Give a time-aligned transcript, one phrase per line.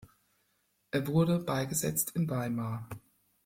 [0.89, 2.89] Er wurde beigesetzt in Weimar.